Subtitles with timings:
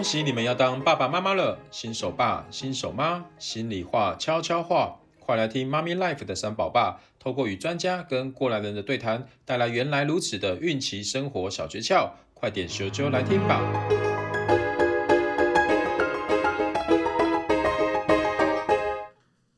[0.00, 13.60] 恭喜你们要当爸爸妈妈了，新手爸、新手妈，心里话、悄悄话，快来听妈咪 Life 的三宝爸，透过与专家跟过来人的对谈，带来原来如此的孕期生活小诀窍，快点咻咻来听吧！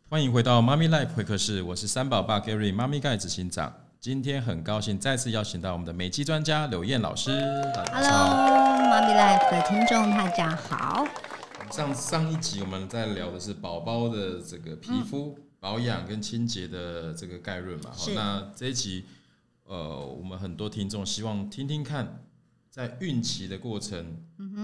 [0.09, 3.82] 欢迎回到妈咪 Life 会客室，我是三宝爸 Gary，妈咪盖子行长。
[4.03, 7.31] 今天很高兴再次邀请到我们的美肌专家柳燕老师。
[7.31, 11.07] Hello，妈咪 Life 的听众大家好。
[11.71, 17.93] 上上一集我们在聊的是宝宝的这个皮肤保养跟清洁的这个概论嘛。
[17.93, 19.05] 好，那这一集
[19.67, 22.25] 呃，我们很多听众希望听听看，
[22.71, 24.17] 在孕期的过程，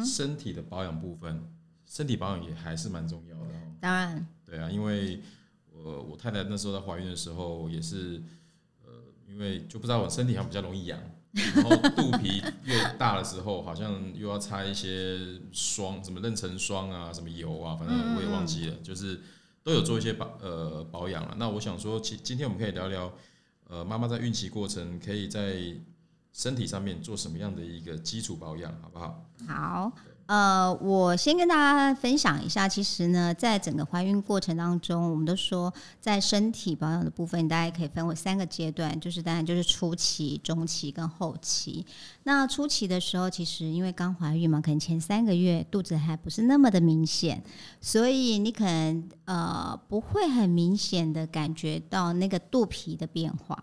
[0.05, 1.49] 身体的保养部分，
[1.87, 3.55] 身体保养也还是蛮重要的。
[3.81, 5.23] 当然，对啊，因为
[5.73, 8.21] 我我太太那时候在怀孕的时候也是。
[9.39, 10.99] 因为就不知道我身体好像比较容易痒，
[11.55, 15.17] 然后肚皮越大的时候，好像又要擦一些
[15.53, 19.21] 霜，什么妊娠霜啊，什么油啊，反正我也忘记了，就是
[19.63, 21.37] 都有做一些保呃保养了。
[21.39, 23.13] 那我想说，其今天我们可以聊聊，
[23.69, 25.55] 呃，妈妈在孕期过程可以在
[26.33, 29.25] 身体上面做什么样的一个基础保养，好不好？
[29.47, 29.93] 好。
[30.29, 41.87] 呃，我先跟大家分享一下，其实呢，在整个怀孕过程当中，我们都说在身体保养的部分，大家可以分为三个阶段，就是当然就是初期、中期跟后期。
[42.25, 47.43] 那初期的时候，其实因为刚怀孕嘛，可能前三个月肚子还不是那么的明显，
[47.81, 53.59] 所以你可能呃不会很明显的感觉到那个肚皮的变化。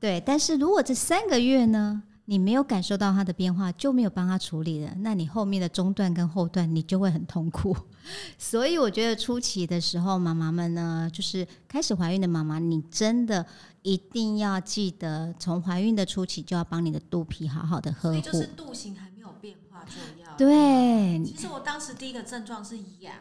[0.00, 2.02] 对，但是如果这三个月呢？
[2.30, 4.92] 你没有感受到它的变化，就没有帮他处理了。
[4.98, 7.74] 那你后面的中段跟后段，你就会很痛苦。
[8.36, 13.46] 所以我觉得初期的时候，妈妈们呢，就是开始怀孕的妈妈，你真的
[13.80, 18.20] 一定要记得，从怀孕的初期就要帮你的肚皮好好的呵护。
[18.20, 20.36] 就是肚型还没有变化就要。
[20.36, 21.24] 对。
[21.24, 23.14] 其实我当时第一个症状是痒，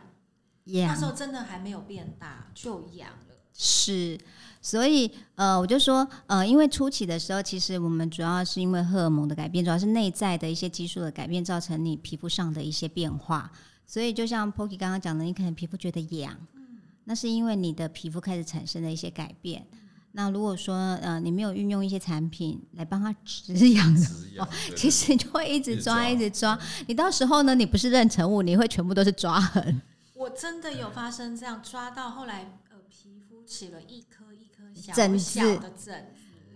[0.65, 3.26] 痒，那时候真的还没有变大就痒了。
[3.57, 4.17] 是。
[4.61, 13.49] 所以，呃，我就说，呃，因为初期的时候，其实我们主要是因为荷尔蒙的改变，主要是内在的一些激素的改变，造成你皮肤上的一些变化。
[13.85, 16.35] 所以，就像 Poki 刚刚讲的，你可能皮肤觉得痒，
[17.05, 19.65] 那是因为你的皮肤开始产生了一些改变。
[20.11, 24.01] 那如果说，呃，你没有运用一些产品来帮它止痒的
[24.39, 26.57] 话， 其实你就会一直抓，一直抓。
[26.87, 29.81] 你到时候呢，你不是妊娠物，你会全部都是抓痕。
[30.15, 32.56] 我真的有发生这样抓到后来，
[33.47, 34.93] 起了一颗一颗小。
[34.93, 36.03] 疹子，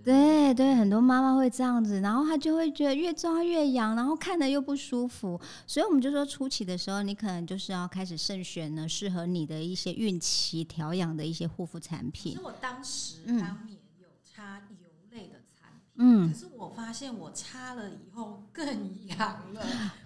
[0.03, 12.33] 对对，很多妈妈会这样子，然后她就会觉得越抓越痒，然后看着又不舒服，所以我们就说初期的时候，你可能就是要开始慎选呢适合你的一些孕期调养的一些护肤产品。
[12.33, 18.65] 其实我当时当年有擦油类的产品，嗯，可是我发现我擦了以后更
[19.05, 19.63] 痒了。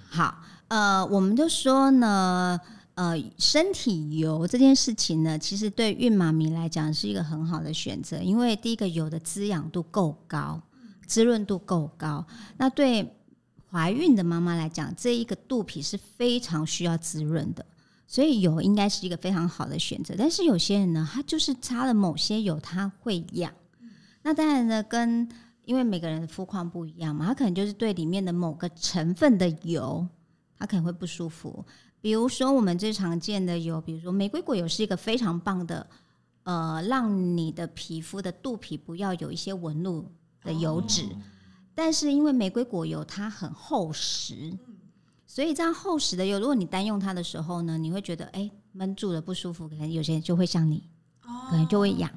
[0.09, 2.59] 好，呃，我们就说呢。
[2.95, 10.61] 呃，身体油这件事情呢，其实对孕妈咪来讲是一个很好的选择，因为第一个油的滋养度够高，
[11.05, 12.25] 滋润度够高。
[12.57, 13.13] 那对
[13.69, 17.65] 怀孕的妈妈来讲，这一个肚皮是非常需要滋润的，
[18.07, 20.15] 所以油应该是一个非常好的选择。
[20.17, 23.51] 但是有些人呢，他就是擦了某些油，他会痒。
[24.21, 25.27] 那当然呢，跟
[25.65, 30.07] 因为每个人的肤况不一样嘛，他可能就是对里面的某个成分的油，
[30.57, 31.65] 他可能会不舒服。
[32.01, 35.87] 比如说，我们最常见的有，比如说玫瑰果油是一个非常棒的，
[36.43, 40.11] 呃，让你的皮肤的肚皮不要有一些纹路
[40.43, 41.03] 的油脂。
[41.73, 44.57] 但是因为玫瑰果油它很厚实，
[45.25, 50.87] 所以这样厚实的油，如果你单用它的时候呢，你会觉得哎闷住了不舒服，可能有些人就会像你，
[51.49, 52.09] 可能就会痒。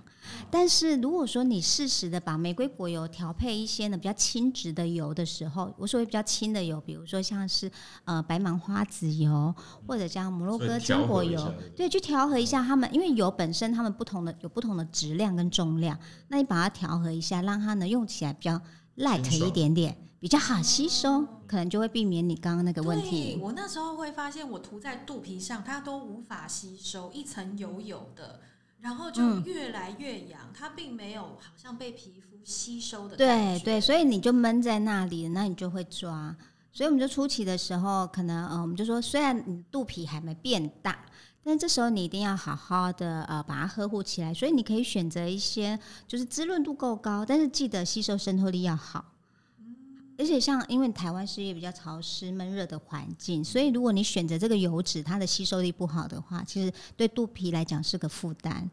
[0.50, 7.70] 但是如果说你适时的把玫瑰果油调配一些呢比较轻质的油的时候，我所谓比较轻的油，比如说像是
[8.04, 9.54] 呃白芒花籽油
[9.86, 15.98] 或者像摩洛哥坚果油，对，去调和一下它们，因为油本身它们不同的有不同的质量跟重量，
[16.28, 18.60] 那你把它调和一下，让它呢用起来比较
[18.96, 23.38] light 一点点，比较好吸收，可能就会避免你刚刚那个问题。
[23.40, 28.40] 我那时候会发现，我涂在肚皮上，它都无法吸收，一层油油的。
[28.80, 33.16] 然后就越来越痒，嗯，它并没有好像被皮肤吸收的。
[33.16, 36.34] 对对，所以你就闷在那里，那你就会抓。
[36.72, 41.04] 所以我们就初期的时候，可能呃，我们就说，虽然你肚皮还没变大，
[41.42, 44.32] 但是这时候你一定要好好的呃把它呵护起来。
[44.32, 45.76] 所以你可以选择一些
[46.06, 49.04] 就是滋润度够高，但是记得吸收渗透力要好。
[50.18, 58.68] 而且像因为台湾是一个比较潮湿闷热的环境，所以如果你选择这个油脂，它的吸收力不好的话，其实对肚皮来讲是个负担。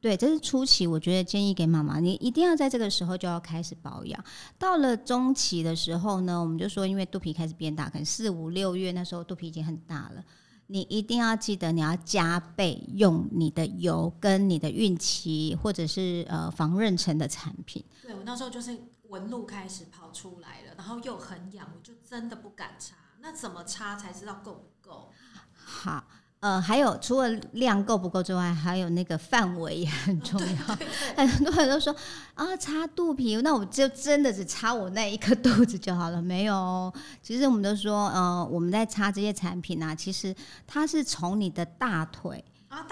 [0.00, 4.24] 对，这是初期，我觉得建议给妈妈，你一定要在这个时候就要开始保养。
[4.58, 10.22] 到了中期的时候呢，我们就说，因为肚皮开始变大，可能四五六月那时候肚皮已经很大了，
[10.66, 17.82] 你一定要记得你要加倍用你的油跟你的孕期或者是呃防妊娠的产品。
[18.02, 18.78] 对，我那时候就是
[19.08, 22.94] 纹路开始跑出来了，然后又很痒，我就真的不敢擦。
[23.20, 25.10] 那怎么擦才知道够不够？
[25.52, 26.04] 好。
[26.40, 30.76] 呃，还有除了量够不够之外，还有那个范围也很重要。
[31.26, 31.96] 很多人都说
[32.34, 36.20] 啊，擦肚皮，那我就真的只擦我那一颗肚子就好了。
[36.20, 36.92] 没有，
[37.22, 40.36] 其实我们都说，呃，我们在擦这些产品啊，其实
[40.66, 42.44] 它是从你的大腿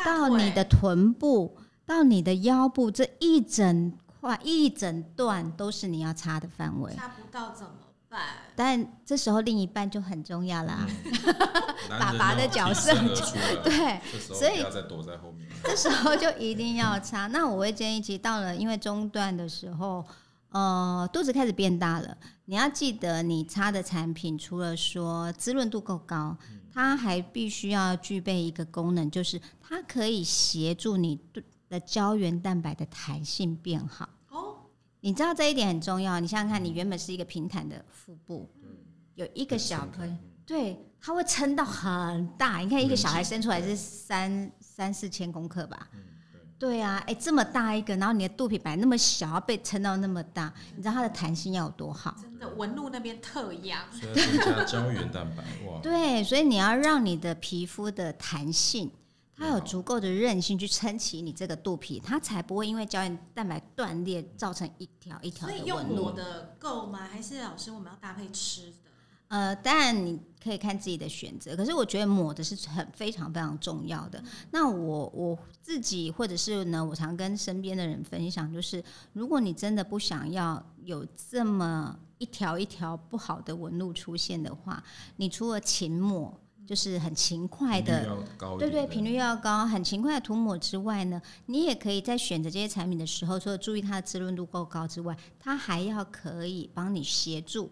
[0.03, 1.55] 到你的臀部
[1.85, 3.93] 到你的腰部这一整
[4.29, 6.95] 块一整段都是你要擦的范围。
[6.95, 7.73] 擦不到怎么
[8.09, 8.21] 办？
[8.55, 12.95] 但这时候另一半就很重要啦，嗯、 爸爸的角色
[13.65, 15.49] 对，所以不要再躲在后面。
[15.65, 17.27] 这时候就一定要擦。
[17.29, 20.05] 那我会建议，其实到了因为中段的时候，
[20.51, 26.37] 呃，肚子开始变大了，你要记得你擦的产品除了说滋润度够高，
[26.73, 31.19] 它还必须要具备一个功能，就是它可以协助你
[31.73, 34.07] 的胶原蛋白的弹性变好。
[34.29, 34.59] 哦
[35.01, 36.21] 你知道这一点很重要。
[36.21, 38.49] 你想想看，你原本是一个平坦的腹部，
[39.15, 40.15] 有一个小腿，
[40.47, 42.59] 对，它会撑到很大。
[42.59, 45.89] 你看一个小孩生出来是三三四千公克吧？
[46.59, 52.15] 对啊，哎，这么大一个，然后你的肚皮本来那么小，要被撑到那么大，你知道它的弹性要有多好？
[52.21, 53.81] 真的，纹路那边特痒。
[53.91, 55.81] 所以增加胶原蛋白哇。
[55.83, 58.89] 对，所以你要让你的皮肤的弹性。
[59.35, 65.67] 它有足够的韧性去撑起你这个肚皮，它才不会因为胶原蛋白断裂造成一条一条的纹路。
[65.67, 67.09] 所以用抹的够吗？
[67.11, 68.77] 还是老师我们要搭配吃的？
[69.29, 74.19] 呃，当然你可以看自己的选择，可是我觉得抹的是很非常非常重要的。
[74.19, 84.85] 嗯、那我我自己或者是呢，我常跟身边的人分享，就是如果你真的不想要有这么一条一条不好的纹路出现的话，
[85.17, 86.39] 你除了勤抹。
[86.67, 88.17] 就是很勤快的，
[88.59, 97.71] 对对，频率要高，很勤快的涂抹之外呢，你也可以在选择这些产品的时候，除了注意它的滋润度够高之外，它还要可以帮你协助，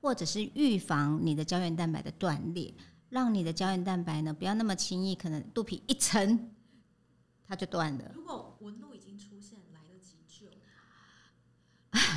[0.00, 2.72] 或者是预防你的胶原蛋白的断裂，
[3.10, 6.50] 让你的胶原蛋白呢不要那么轻易，可能肚皮一层
[7.46, 8.12] 它就断了。
[8.14, 10.46] 如果纹路已经出现，来得及救？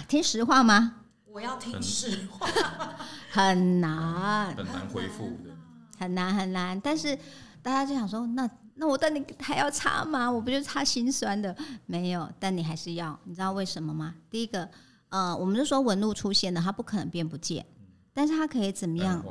[0.07, 1.01] 听实话吗？
[1.25, 2.47] 我要听实话，
[3.29, 5.54] 很难，很难恢复的。
[5.97, 7.17] 很难很难，但是
[7.61, 10.29] 大家就想说，那那我但你还要擦吗？
[10.29, 11.55] 我不就擦心酸的？
[11.85, 14.15] 没有，但你还是要，你知道为什么吗？
[14.29, 14.69] 第一个，
[15.09, 17.65] 呃，我们就说纹路出现了，它不可能变不见，
[18.13, 19.23] 但是它可以怎么样？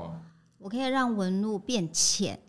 [0.59, 2.41] 我可以让纹路变浅，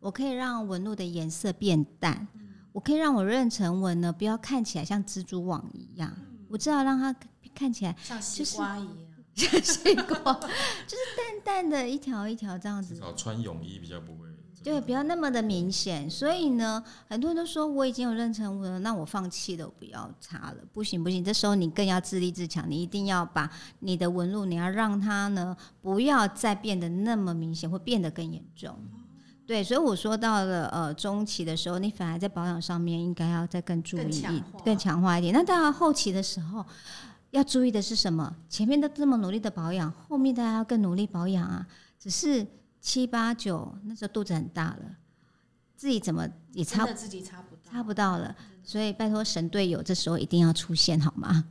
[0.00, 2.26] 我可以让纹路的颜色变淡，
[2.72, 6.10] 我可以让我妊娠纹呢不要看起来像蜘蛛网一样，
[6.48, 7.14] 我知道让它
[7.54, 9.11] 看起来像西瓜一样。
[9.34, 10.14] 水果
[10.86, 14.28] 就是淡淡的一条一条这样子，至少穿泳衣比较不会，
[14.62, 16.08] 对，不要那么的明显。
[16.08, 20.56] 所以呢，很多人都说我已经有妊娠纹了，那我放弃了，我不要擦了。
[20.72, 23.50] 不行不行，这时候你更要自立自强，你一定要把
[23.80, 28.78] 你的纹路，你要让它呢不要再变得那么明显，会变得更严重。
[29.46, 35.32] 对，所以我说到了呃中期的时候，你反而在保养上面应该要再更注意、更强化一点。
[35.34, 36.64] 那到了后期的时候。
[37.32, 38.36] 要注意的是什么？
[38.46, 41.66] 前面都这么努力的保养，后面大家要更努力保养啊！
[41.98, 42.46] 只是
[42.78, 44.96] 七八九那时候肚子很大了，
[45.74, 48.36] 自己怎么也擦自己擦不到，擦不到了。
[48.62, 51.44] 所以拜托神队友，这时候一定要出现好吗？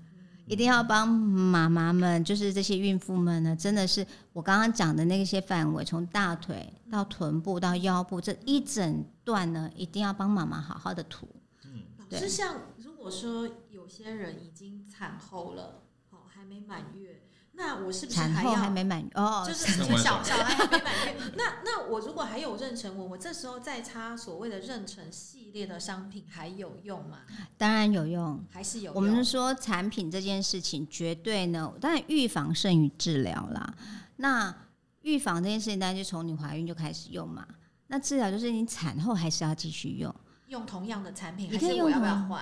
[0.46, 11.28] 一定要帮妈妈们，就是这些孕妇们呢，真的是我刚刚讲的那些范围，从大腿到臀部到腰部这一整段呢，一定要帮妈妈好好的涂。
[11.66, 12.20] 嗯，对。
[12.20, 13.50] 是像如果说。
[13.92, 19.44] 有些人已经产后了，哦，还没满月，那我是不是还要产后还没满月哦？
[19.46, 19.66] 就是
[19.98, 27.20] 小小孩还没满月，那那我如果还有妊娠纹，我这时候再擦所谓的妊娠系列的商品还有用吗？
[27.58, 28.96] 当然有用，还是有用。
[28.96, 33.74] 我们说产品这件事情绝对呢，当然预防胜于治疗啦。
[34.16, 34.56] 那
[35.02, 37.46] 预防这件事情，当然就从你怀孕就开始用嘛。
[37.88, 40.16] 那治疗就是你产后还是要继续用，
[40.48, 42.42] 用同样的产品，还是我要不要换？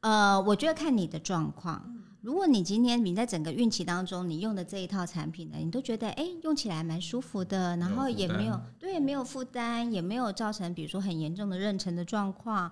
[0.00, 1.94] 呃，我觉得看你的状况。
[2.20, 12.70] 如果你今天你在整个孕期当中，你用的这一套产品呢，你都觉得哎，用起来蛮舒服的，然后也没有对，没有负担，也没有造成比如说很严重的妊娠的状况，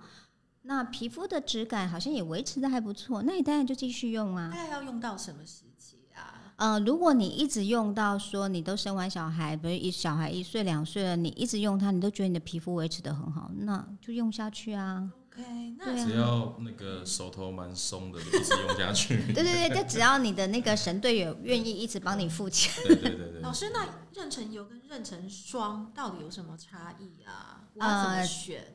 [0.63, 4.49] 那皮肤的质感好像也维持的还不错，那你当然就继续用啊。
[4.51, 6.53] 大概要用到什么时期啊？
[6.57, 15.09] 呃，如果你一直用到说你都生完小孩，比如一小孩一岁两岁了，你一直用它，你都觉得你的皮肤维持的很好，那就用下去啊。
[15.37, 19.17] OK，那只要那个手头蛮松的，就一直用下去。
[19.33, 22.73] 对对对，就只要你的那个神队友愿意一直帮你付钱。
[22.83, 23.41] 对对对对。
[23.41, 27.67] 老师，那妊娠油跟妊娠霜到底有什么差异啊？
[27.75, 28.61] 我要怎么选？
[28.61, 28.67] 呃，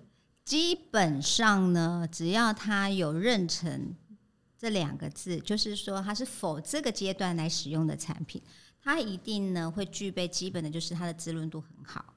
[0.44, 3.94] 基本上呢，只要它有妊娠
[4.56, 8.40] 这两个字，就是说它是否这个阶段来使用的产品，
[8.80, 12.14] 它一定呢会具备基本的，就是它的滋润度很好。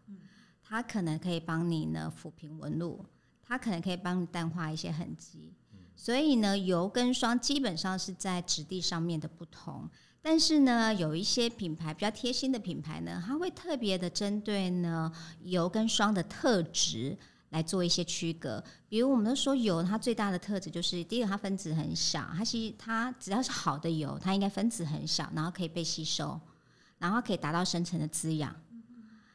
[0.67, 3.05] 它可能可以帮你呢抚平纹路，
[3.47, 5.53] 它可能可以帮你淡化一些痕迹。
[5.95, 9.89] 所以呢，油跟霜基本上是在质地上面的不同。
[10.21, 15.11] 但是呢，有一些品牌比较贴心的品牌呢，它会特别的针对呢
[15.43, 17.15] 油跟霜的特质
[17.51, 18.61] 来做一些区隔。
[18.89, 26.39] 比如，我们都说油，它最大的特质就是第一个，它分子很小，它吸它只要是好的油，它应该分子很小，然后可以被吸收，
[26.97, 28.53] 然后可以达到深层的滋养。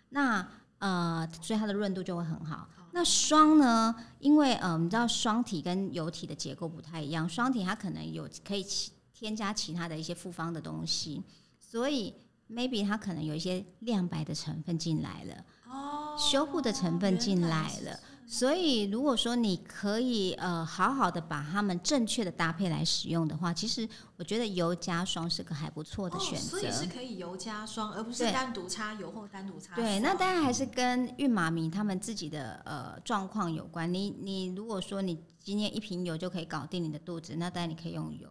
[0.08, 0.46] 那
[0.78, 2.68] 呃，所以它的润度就会很好。
[2.92, 3.94] 那霜呢？
[4.18, 8.66] 因为呃，你知道霜体跟油体的结构不太一样，霜体它可能有可以
[9.14, 11.22] 添加其他的一些复方的东西，
[11.58, 12.14] 所以
[12.50, 18.00] maybe 它可能有一些亮白的成分进来了，哦，修护的成分进来了。
[18.32, 26.56] 所以，如果说你可以呃好好的把它们正确的搭配来使用的话，其实我觉得油加霜是个还不错的选择。
[26.56, 29.74] 哦，所以是可以油加霜，而不是单独擦油或单独擦。
[29.74, 33.92] 对，那当然还是跟孕妈咪她们自己的呃状况有关。
[33.92, 38.28] 你你如果说你今天一瓶油就可以搞定你的肚子，那当然你可以用油。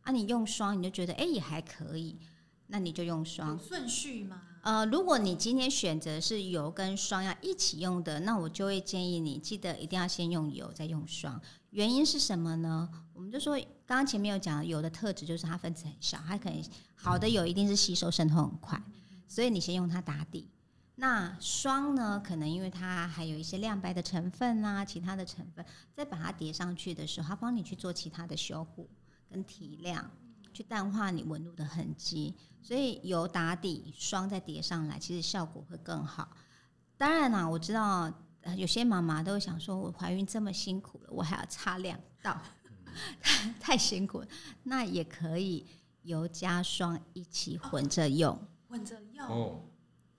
[0.00, 2.18] 啊，你用霜你就觉得哎也还可以，
[2.68, 3.50] 那你就用霜。
[3.50, 4.40] 有顺序吗？
[4.62, 11.40] 呃，如果你今天选择是油跟霜要一起用的，那我就会建议你记得一定要先用油再用霜。
[11.70, 12.88] 原因是什么呢？
[13.12, 16.62] 我们就说刚刚前面有讲油的特质就是它分子很小，它可能
[16.94, 18.80] 好的油一定是吸收渗透很快，
[19.26, 20.48] 所以你先用它打底。
[20.94, 28.88] 那霜呢，可能因为它还有一些亮白的成分啊，其他的成分，再把它叠上去的时候，它帮你去做其他的修护
[29.28, 30.08] 跟提亮。
[30.52, 36.28] 去淡化你纹路的痕迹，所以油打底，霜再叠上来，其实效果会更好。
[36.96, 38.12] 当然啦，我知道
[38.56, 42.40] 有些妈妈都会想说，我怀孕这么辛苦了，我还要擦两道，
[43.58, 44.28] 太辛苦了。
[44.64, 45.66] 那也可以
[46.02, 49.71] 油加霜一起混着用，哦、混着用。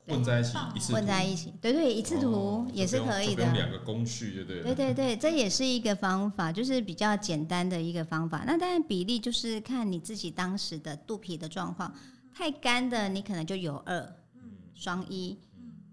[0.05, 3.49] 哦混在一起，一次混在一起，对对，一次涂也是可以的。
[3.53, 4.63] 两个工序，对对。
[4.63, 8.43] 对对对，这也是一个方法，就是比较简单的一个方法。
[8.45, 11.93] 那当然比例就是看你自己当时的肚皮的状况，
[12.33, 13.97] 太干的你可能就有二，
[14.35, 14.41] 嗯，
[14.75, 15.39] 双一。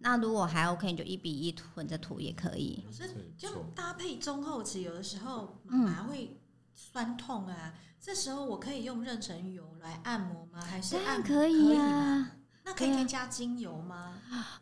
[0.00, 2.82] 那如果还 OK，你就一比一混着涂也可以。
[2.86, 6.36] 可是就搭配中后期，有的时候妈妈会
[6.74, 10.60] 酸痛啊，这时候我可以用妊娠油来按摩吗？
[10.62, 12.32] 还是按可以啊？
[12.70, 14.12] 那可以添加精油吗？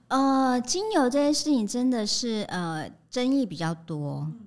[0.08, 4.20] 呃，精油这件事情真的是呃争议比较多。
[4.20, 4.46] 嗯、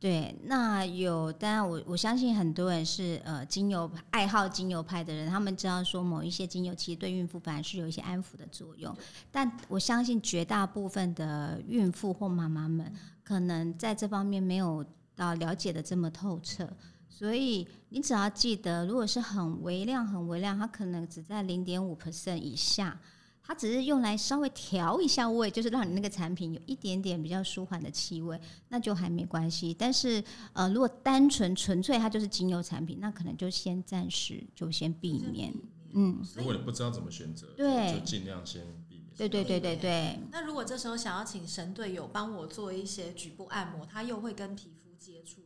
[0.00, 8.96] 对，那有当然我我相信很多人是呃精油爱好精油派的人，他们知道说某一些精油其实对孕妇反而是有一些安抚的作用。
[9.30, 12.90] 但我相信绝大部分的孕妇或妈妈们
[13.22, 14.82] 可能在这方面没有
[15.14, 16.66] 到了解的这么透彻。
[17.14, 22.98] 所以你只要记得，如果是很微量、很微量，它可能只在零点五 percent 以下，
[23.44, 28.40] 它只是用来稍微调一下味，就是让你那个产品有一点点比较舒缓的气味，
[28.70, 29.72] 那就还没关系。
[29.72, 35.54] 但是呃，如果单纯纯粹它就是精油产品，那可能就先暂时就先避免。
[35.92, 39.06] 嗯，如果你不知道怎么选择，对，就尽量先避免。
[39.16, 40.18] 对对对对对。
[40.32, 45.42] 那如果这时候想要请神队友帮我做一些局部按摩，它又会跟皮肤接触。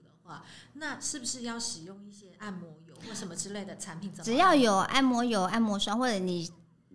[0.74, 4.12] 那是不是要使用一些按摩油或什么之类的产品？
[4.22, 6.50] 只要有按摩油、按摩霜，或者你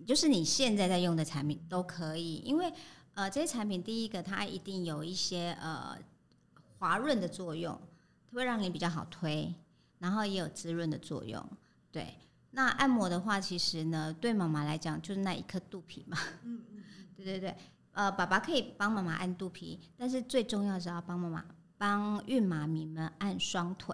[0.06, 2.36] 就是你现在在用的产品都可以。
[2.36, 2.72] 因为
[3.14, 5.96] 呃，这些产品第一个它一定有一些呃
[6.78, 7.80] 滑润的作用，
[8.32, 9.54] 会让你比较好推，
[9.98, 11.44] 然后也有滋润的作用。
[11.90, 12.14] 对，
[12.52, 16.18] 那按摩的话，其实呢，对妈妈来讲就是那一颗肚皮嘛。
[16.42, 16.84] 嗯嗯，
[17.16, 17.56] 对对对，
[17.92, 21.44] 呃，爸爸可以帮妈妈按肚皮，但是最重要是要帮妈妈。
[21.82, 23.92] 帮孕妈咪们按双腿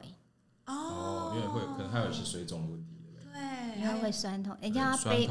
[0.67, 2.95] 哦，因为会可能还有一些水肿的问题，
[3.33, 5.27] 对，因为会酸痛，人家要背，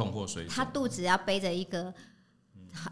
[0.50, 1.94] 他肚子要背着一个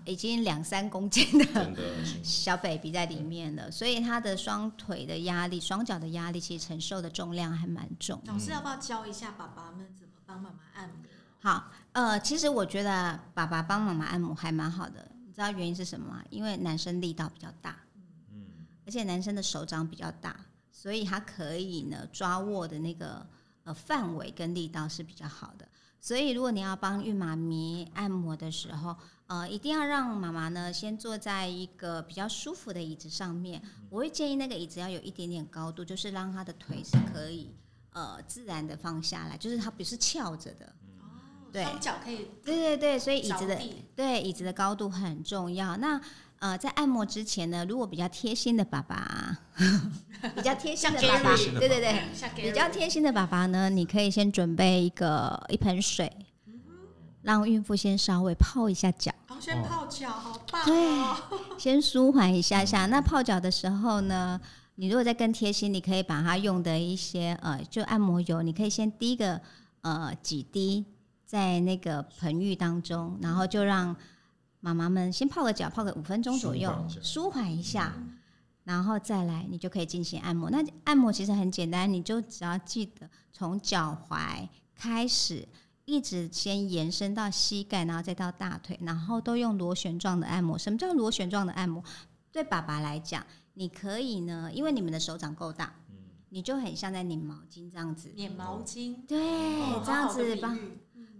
[0.05, 1.75] 已经两三公斤的
[2.23, 8.21] 小 baby 在里面了，所以他的双腿的压力、双脚的压力，其实承受的重量还蛮重。
[8.27, 10.97] 老师要不要教一下爸爸们怎么帮妈妈按摩？
[11.39, 16.23] 好，呃，其实我觉得爸爸帮妈妈按摩还蛮好的，你知道原因是什么吗？
[16.29, 17.75] 因为男生力道比较大。
[18.85, 20.39] 而且男生的手掌比较大，
[20.71, 23.25] 所以他可以呢抓握的那个
[23.63, 25.67] 呃范围跟力道是比较好的。
[25.99, 33.59] 所以如果你要帮孕妈咪按摩的时候，呃，一定要让妈妈呢先坐在一个比较舒服的椅子上面。
[33.89, 37.49] 我会建议那个椅子要有一点点高度，就是让她的腿是可以
[37.91, 40.75] 呃自然的放下来，就是它不是翘着的。
[41.51, 42.27] 对，双脚可以。
[42.43, 43.59] 对对对，所以椅子的
[43.95, 45.75] 对椅子的高度很重要。
[45.77, 45.99] 那
[46.39, 49.37] 呃，在按摩之前呢，如果比较贴心的爸爸，
[50.35, 52.01] 比较贴心的爸爸，对对对，
[52.35, 56.11] 比较贴心的爸爸呢，你可以先准备一个一盆水。
[57.21, 61.17] 让孕妇先稍微泡一下脚，哦，先泡脚，好棒，哦。
[61.31, 62.85] 对，先舒缓一下下。
[62.85, 64.39] 那泡脚的时候呢，
[64.75, 69.41] 你如果再更贴心，你可以把它用的一些呃，就按摩油，你可以先滴个
[69.81, 70.85] 呃几滴
[71.25, 73.95] 在那个盆浴当中，然后就让
[74.65, 77.93] 妈妈们先泡个脚，泡个五分钟左右，舒缓一下，
[78.63, 80.49] 然后再来，你就可以进行按摩。
[80.49, 85.47] 那按摩其实很简单，你就只要记得从脚踝开始。
[85.87, 90.57] 一直先延伸到膝盖，然后再到大腿，然后都用螺旋状的按摩。
[90.57, 91.83] 什么叫螺旋状的按摩？
[92.31, 95.97] 对爸爸来讲，你可以呢，因为你们的手掌够大，嗯，
[96.29, 98.11] 你就很像在拧毛巾这样子。
[98.15, 99.19] 拧毛巾，对，
[99.61, 100.57] 哦，这样子帮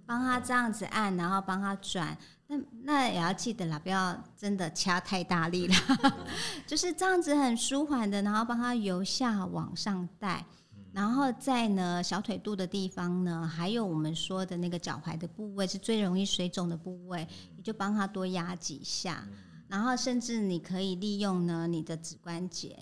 [0.07, 2.17] 帮他这样子按，然后帮他转。
[2.47, 5.75] 那那也要记得啦，不要真的掐太大力了，
[6.67, 10.45] 就是这样子很舒缓的，然后帮他由下往上带。
[10.93, 17.27] 然后在呢小腿肚的地方呢，还有我们说的那个脚踝的部位是最容易水肿的部位，
[17.57, 19.27] 你就帮他多压几下。
[19.67, 22.77] 然后甚至你可以利用呢你的指关节，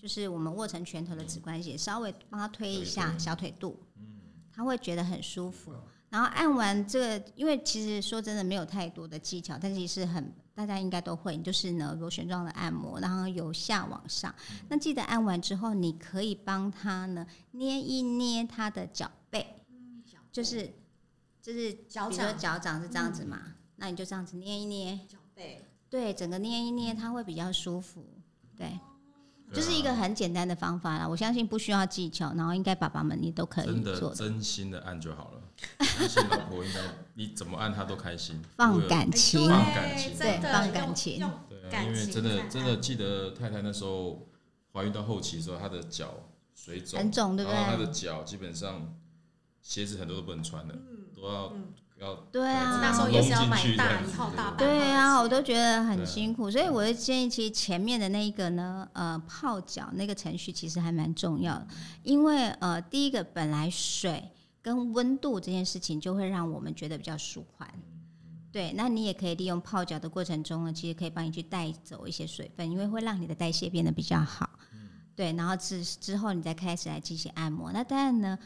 [0.00, 3.78] 就是我们握成拳头的指关节，稍微帮他推一下小腿肚，
[4.50, 5.74] 他会觉得很舒服。
[6.10, 10.32] 然后按完这个，因为其实说真的没有太多的技巧，但其实很。
[10.58, 14.34] 大家应该都会，就是呢螺旋状的按摩，然后由下往上。
[14.68, 19.46] 那记得按完之后，你可以帮他呢捏一捏他的脚背，
[20.32, 20.68] 就是
[21.40, 23.40] 就是脚，掌脚掌是这样子嘛，
[23.76, 28.04] 那你就这样子捏一捏脚背，对，整个捏一捏，他会比较舒服，
[28.56, 28.80] 对。
[29.52, 34.14] 就是一个很简单的方法啦，我相信不需要技巧，然后应该爸爸们你都可以做的。
[34.14, 35.40] 真的真心的按就好了，
[35.80, 36.80] 相信老婆应该
[37.14, 38.42] 你怎么按她都开心。
[38.56, 41.30] 放感情，放感情，对，放感情。
[41.48, 44.28] 对，因为真的真的记得太太那时候
[44.72, 46.14] 怀孕到后期的时候，她的脚
[46.54, 47.54] 水肿，很肿，对不对？
[47.54, 48.94] 然后她的脚基本上
[49.62, 50.74] 鞋子很多都不能穿了，
[51.14, 51.52] 都要。
[52.30, 54.52] 对啊，那时候也是要买大一号大。
[54.52, 61.66] 对啊，我都觉得很辛苦，所以我就建议，其实前面的那一个呢，呃，泡脚那个程序其实还蛮重要的，
[62.04, 64.30] 因为呃，第一个本来水
[64.62, 67.68] 跟温度这件事情就会让我们觉得比较舒缓。
[68.52, 74.48] 对，那你也可以利用泡脚的过程中呢，其实可以帮你去带走一些水分，因为会让你的代谢变得比较好。
[75.16, 78.38] 对，然后之之后你再开始来进行按摩，那当然呢。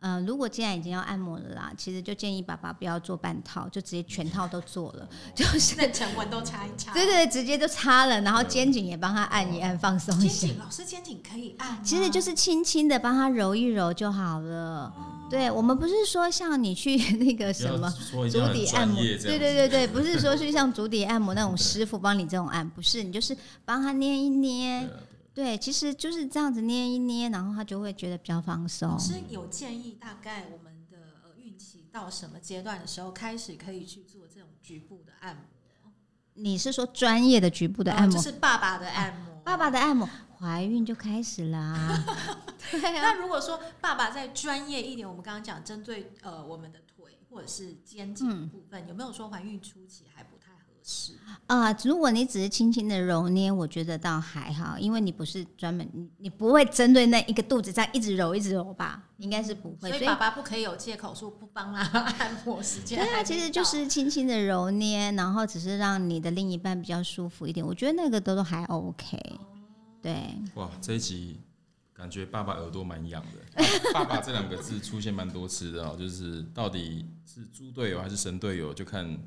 [0.00, 6.92] 嗯、呃，如果既然已经要按摩了啦，其实就建议爸爸不要做半套，就直接全套都做了， 就是妊娠纹都擦一擦。
[6.92, 10.46] 对，对对，直接都擦了，然后肩颈也帮他按一按，放松一下。
[10.46, 14.92] 肩颈，老师肩颈可以按，其实就是轻轻的帮他揉一揉就好了。
[14.96, 24.88] 哦、对，我们不是说像你去 那个什么足底按摩，对对对对，不是说去像足底按摩那种 师傅帮你这种按，不是，你就是帮他捏一捏。
[25.38, 28.88] 对，其实就是这样子捏一捏，然后他就会觉得比较放松。
[28.88, 35.92] 老师有建议，大概我们的呃孕期到什么阶段的时候开始可以去做这种局部的按摩？
[36.34, 38.12] 你是说专业的局部的按摩？
[38.14, 40.08] 就、哦、是爸爸的按摩，啊、爸爸的按摩，
[40.40, 42.04] 怀孕就开始啦。
[42.72, 43.00] 对啊。
[43.00, 50.36] 那如果说爸爸再专业一点，我们刚刚讲针对呃我们的腿或者是肩颈部分，嗯、有没有说怀孕初期还不？
[50.90, 51.12] 是
[51.48, 59.02] 啊，如果你只是轻轻的揉捏，我觉得倒还好，因为你不是专门，你你不会针对那一个肚子这样一直揉一直揉吧？
[59.18, 59.90] 应该是不会。
[59.90, 62.98] 所以爸爸不可以有借口说不帮他按摩时间。
[62.98, 69.18] 对啊，其实就是轻轻的揉捏，然后只是让你的另一半比较舒服一点，我觉得那个都都还 OK。
[70.00, 71.38] 对，哇，这一集
[71.92, 73.64] 感觉爸爸耳朵蛮痒的。
[73.92, 79.18] 爸爸这两个字出现蛮多次的哦，就是到底是猪队友还是神队友，就看。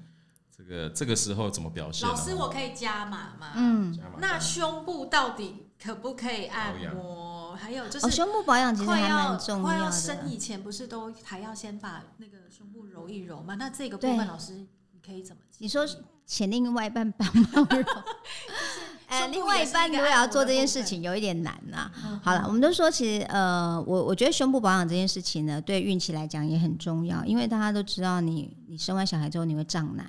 [0.61, 2.07] 这个这个时候怎么表现？
[2.07, 3.53] 老师，我可以加码吗？
[3.55, 7.55] 嗯，那胸部到底可不可以按摩？
[7.55, 9.63] 还有就是胸部保养其实还蛮重要的。
[9.63, 13.55] 快要生以前不是都还要先把那个胸部揉一揉吗？
[13.55, 15.41] 那这个部分老师你可以怎么？
[15.57, 15.85] 你说
[16.25, 17.83] 请另外一半帮忙揉？
[19.07, 21.91] 哎， 另外一半如果要做这件事情有一点难呐。
[22.23, 30.05] 好了，我们都说其实呃，我我觉得胸部保养这件事情呢，对孕期来讲也很重要，因为大家都知道你你生完小孩之后你会胀奶。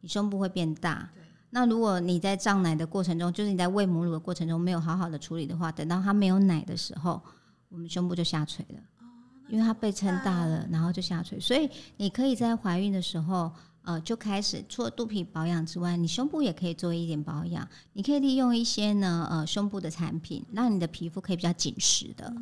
[0.00, 7.20] 你胸部会变大，对那如果你在胀奶的过程中，就是你在喂母乳的过程中没有好好的处理的话，等到它没有奶的时候，
[7.68, 8.78] 我们胸部就下垂了。
[9.00, 9.04] 哦、
[9.48, 11.40] 因为它被撑大了，然后就下垂。
[11.40, 13.50] 所以你可以在怀孕的时候，
[13.82, 17.68] 呃，就开始除了肚皮保养之外，你胸部也可以做一点保养。
[17.94, 22.32] 你可以利用一些呢，呃，胸部的产品，让你的皮肤可以比较紧实的。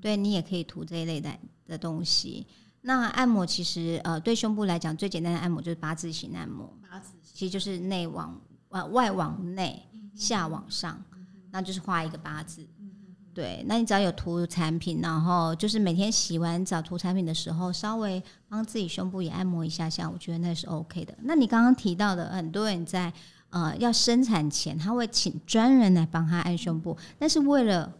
[0.00, 1.30] 对，你也可以涂这一类的
[1.66, 2.46] 的东西。
[2.86, 6.72] 那按摩其实，呃，对胸部来讲，最简单的按摩就是八字形按摩。
[6.88, 9.82] 八字形其实就是内往呃外往内，
[10.14, 11.02] 下往上，
[11.50, 12.64] 那就是画一个八字。
[13.34, 21.12] 对，那你只要有涂产品，然后就是每天洗完澡涂产品的时候，稍微帮自己胸部也按摩一下下，我觉得那是 OK 的。
[21.22, 23.12] 那你刚刚提到的，很多人在
[23.50, 27.92] 呃要生产前，他会请专人来帮他按胸部，那是为了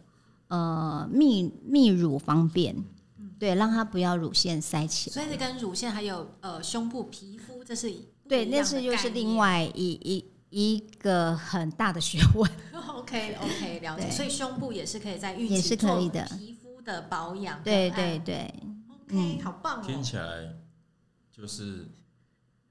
[0.47, 2.75] 呃泌泌乳方便，
[3.39, 5.13] 对，让他不要乳腺塞起来。
[5.13, 7.93] 所以是跟乳腺还有呃胸部皮肤，这是
[8.27, 12.49] 对，那是又是另外一一一个很大的学问。
[12.97, 14.09] OK OK，了解。
[14.09, 17.61] 所以胸部也是可以在孕期也是可以的皮肤的保养。
[17.63, 18.53] 对对对
[18.89, 19.83] ，OK，、嗯、好棒、哦。
[19.85, 20.55] 听起来
[21.31, 21.87] 就是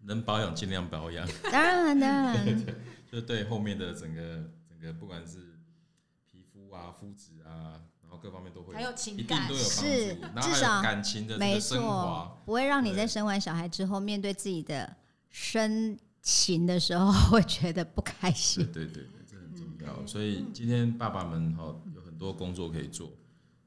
[0.02, 1.26] 能保养尽量保养。
[1.50, 2.74] 当然当然， 对对
[3.10, 5.58] 就对后面的整个整个不管是
[6.30, 10.48] 皮肤啊、肤质啊，然后各方面都会还有情感一定都有帮助。
[10.48, 14.96] 是至少感情的没错，不会让你在生完小孩之后面对自己的
[15.30, 18.64] 身情的时候会觉得不开心。
[18.72, 19.06] 对对对。
[19.28, 23.10] 这很重要所以今天爸爸们哈有很多工作可以做，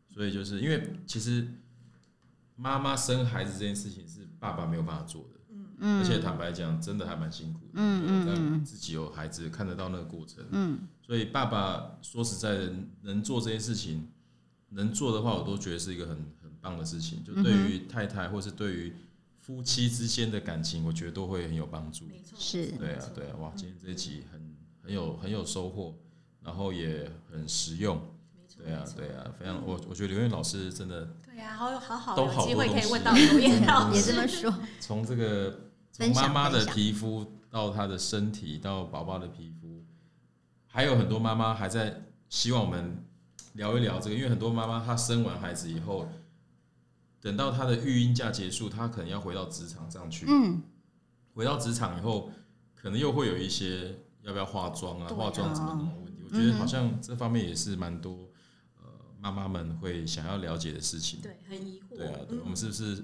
[0.08, 1.48] 所以就是因为其实
[2.56, 5.40] 妈妈生孩子这件事情是爸爸没有办法做的，
[5.80, 14.08] 嗯，而且坦白讲，真的还蛮辛苦的，嗯嗯，自己有孩子看得到那个过程，嗯，所以爸爸说实在的，能做这件事情，
[14.70, 18.94] 能做的话，我都觉得是一个很很棒的事情，就对于太太或是对于
[19.40, 25.98] 夫妻之间的感情，我觉得都会很有帮助，没错，是，对啊对啊，哇，今天这一集很很有很有收获。
[26.42, 28.02] 然后也很实用，
[28.58, 34.52] 对啊，对啊，非常我我觉得刘燕老师真的对啊，好有好好都好机会可以问到刘燕老师， 也这么说。
[34.80, 39.84] 从这个从妈妈的皮肤到她的身体到宝宝的皮肤，
[40.66, 43.04] 还有很多妈妈还在希望我们
[43.54, 46.08] 聊一聊这个，因为很多妈妈她生完孩子以后，
[47.22, 50.62] 等到她的育婴假结束，她可能要回到职场上去，嗯，
[51.34, 52.32] 回到职场以后，
[52.76, 56.06] 可能又会有一些要不要化妆啊，化妆怎么弄？
[56.32, 58.30] 我觉得好像这方面也是蛮多，
[58.78, 58.84] 呃，
[59.20, 61.20] 妈妈们会想要了解的事情。
[61.22, 61.98] 对，很疑惑。
[61.98, 63.04] 对啊，对，我们是不是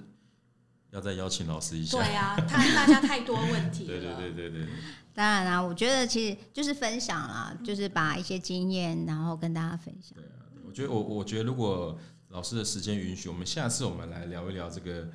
[0.92, 1.98] 要再邀请老师一下？
[1.98, 3.90] 对啊，太大家太多问题了。
[3.98, 4.68] 对对对对对。
[5.16, 10.14] 当然啦，我觉得其实就是分享啦，就是把一些经验，然后跟大家分享。
[10.14, 10.35] 对啊，我
[10.76, 11.98] 觉得我我觉得如果
[12.30, 15.10] 老师的时间允许，我们下次我们来聊一聊这个，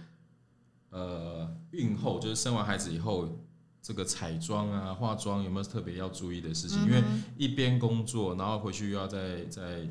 [0.88, 3.38] 呃，孕后就是生完孩子以后。
[3.82, 6.78] 这个彩妆啊，化妆有没有特别要注意的事情？
[6.82, 7.02] 嗯、因为
[7.38, 9.88] 一边工作，然后回去又要再再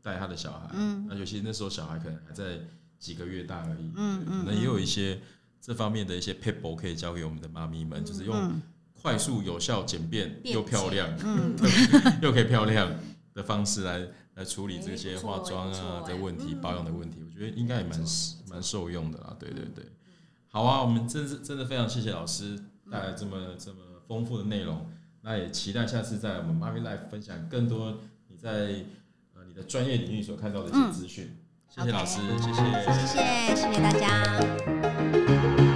[0.00, 2.60] 带他的小孩，嗯，那尤其那时候小孩可能还在
[3.00, 5.20] 几个月大而已，嗯嗯，可能也有一些
[5.60, 8.62] 这方面的一些撇步可以教给我们的妈咪们，嗯、就是用
[9.02, 11.56] 快速、有效、简便又漂亮，嗯，
[12.22, 12.88] 又可以漂亮
[13.34, 18.00] 的方式来来处理这些化妆啊的问题、嗯、保养的问题，我觉得应该也蛮
[18.50, 19.36] 蛮受用的啦。
[19.38, 19.84] 对对对，
[20.48, 22.62] 好啊，我们真是真的非常谢谢老师。
[22.92, 24.86] 带来这么这么丰富的内容，
[25.22, 28.84] 那也期待下次在我们 Mommy Life 分享更多你在
[29.34, 31.34] 呃你的专业领域所看到的一些资讯。
[31.70, 35.73] 谢谢老师，谢谢，谢谢，谢谢大家。